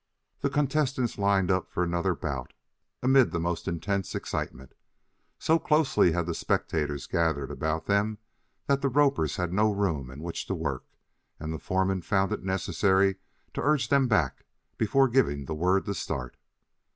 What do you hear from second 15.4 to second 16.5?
the word to start.